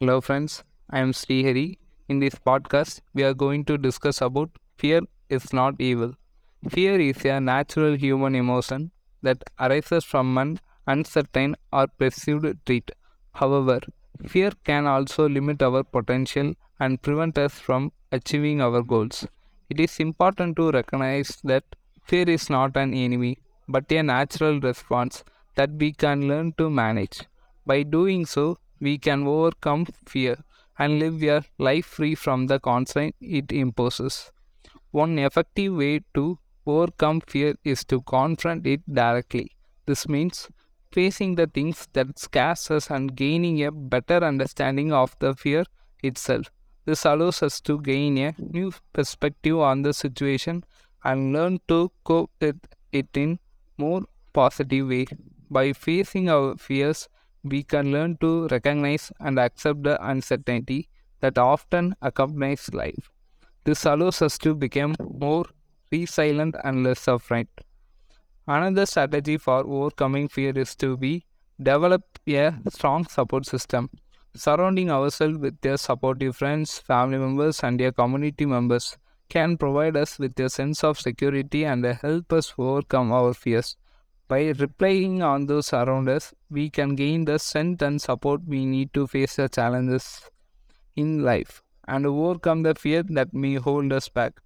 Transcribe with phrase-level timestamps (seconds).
[0.00, 0.64] Hello, friends.
[0.90, 1.78] I am Srihari.
[2.08, 6.14] In this podcast, we are going to discuss about fear is not evil.
[6.68, 8.90] Fear is a natural human emotion
[9.22, 12.90] that arises from an uncertain or perceived threat.
[13.34, 13.80] However,
[14.26, 19.26] fear can also limit our potential and prevent us from achieving our goals.
[19.70, 21.64] It is important to recognize that
[22.04, 23.38] fear is not an enemy
[23.68, 25.22] but a natural response
[25.54, 27.20] that we can learn to manage.
[27.64, 30.36] By doing so, we can overcome fear
[30.78, 31.38] and live a
[31.68, 34.16] life free from the constraint it imposes.
[34.90, 39.50] One effective way to overcome fear is to confront it directly.
[39.86, 40.48] This means
[40.92, 45.64] facing the things that scares us and gaining a better understanding of the fear
[46.02, 46.50] itself.
[46.84, 50.64] This allows us to gain a new perspective on the situation
[51.02, 52.60] and learn to cope with
[52.92, 53.38] it in
[53.78, 55.06] more positive way.
[55.50, 57.08] By facing our fears,
[57.44, 60.88] we can learn to recognize and accept the uncertainty
[61.20, 63.10] that often accompanies life.
[63.64, 65.44] This allows us to become more
[65.92, 67.48] resilient and less afraid.
[68.46, 71.24] Another strategy for overcoming fear is to be
[71.62, 73.88] develop a strong support system.
[74.34, 78.96] Surrounding ourselves with their supportive friends, family members, and their community members
[79.28, 83.76] can provide us with a sense of security and help us overcome our fears.
[84.28, 88.92] By relying on those around us, we can gain the strength and support we need
[88.94, 90.22] to face the challenges
[90.96, 94.40] in life and overcome the fear that may hold us back.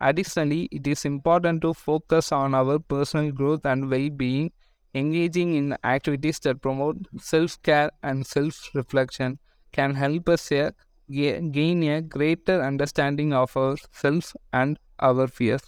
[0.00, 4.52] Additionally, it is important to focus on our personal growth and well being,
[4.94, 9.38] engaging in activities that promote self care and self reflection
[9.72, 15.62] can help us gain a greater understanding of ourselves and our fears.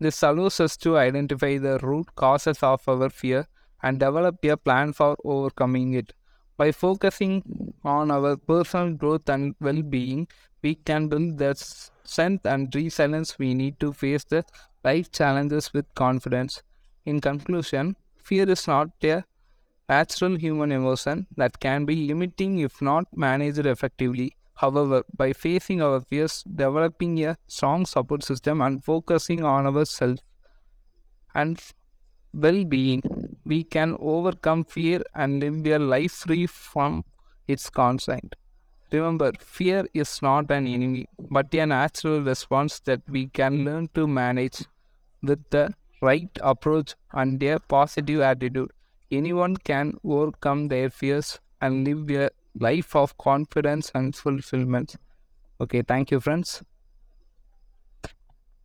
[0.00, 3.46] This allows us to identify the root causes of our fear
[3.82, 6.12] and develop a plan for overcoming it.
[6.56, 10.28] By focusing on our personal growth and well being,
[10.62, 14.44] we can build the strength and resilience we need to face the
[14.84, 16.62] life challenges with confidence.
[17.06, 19.24] In conclusion, fear is not a
[19.88, 24.37] natural human emotion that can be limiting if not managed effectively.
[24.58, 30.22] However, by facing our fears, developing a strong support system, and focusing on ourselves
[31.34, 31.60] and
[32.34, 33.02] well being,
[33.44, 37.04] we can overcome fear and live a life free from
[37.46, 38.34] its constraint.
[38.90, 44.06] Remember, fear is not an enemy, but a natural response that we can learn to
[44.06, 44.64] manage
[45.22, 48.70] with the right approach and a positive attitude.
[49.10, 52.30] Anyone can overcome their fears and live a
[52.60, 54.96] life of confidence and fulfillment.
[55.60, 56.62] Okay, thank you, friends.